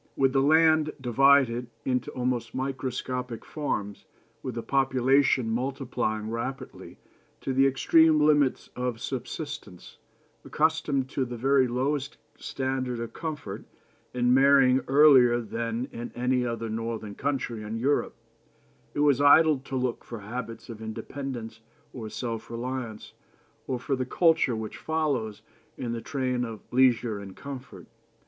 With 0.15 0.33
the 0.33 0.41
land 0.41 0.93
divided 0.99 1.67
into 1.85 2.09
almost 2.13 2.55
microscopic 2.55 3.45
farms, 3.45 4.07
with 4.41 4.57
a 4.57 4.63
population 4.63 5.47
multiplying 5.51 6.31
rapidly 6.31 6.97
to 7.41 7.53
the 7.53 7.67
extreme 7.67 8.19
limits 8.19 8.71
of 8.75 8.99
subsistence, 8.99 9.99
accustomed 10.43 11.07
to 11.09 11.23
the 11.23 11.37
very 11.37 11.67
lowest 11.67 12.17
standard 12.35 12.99
of 12.99 13.13
comfort, 13.13 13.63
and 14.11 14.33
marrying 14.33 14.81
earlier 14.87 15.39
than 15.39 15.87
in 15.91 16.11
any 16.15 16.47
other 16.47 16.67
northern 16.67 17.13
country 17.13 17.61
in 17.61 17.77
Europe, 17.77 18.15
it 18.95 19.01
was 19.01 19.21
idle 19.21 19.59
to 19.59 19.75
look 19.75 20.03
for 20.03 20.21
habits 20.21 20.67
of 20.67 20.81
independence 20.81 21.61
or 21.93 22.09
self 22.09 22.49
reliance, 22.49 23.13
or 23.67 23.77
for 23.77 23.95
the 23.95 24.07
culture 24.07 24.55
which 24.55 24.77
follows 24.77 25.43
in 25.77 25.91
the 25.91 26.01
train 26.01 26.43
of 26.43 26.59
leisure 26.71 27.19
and 27.19 27.35
comfort. 27.35 27.85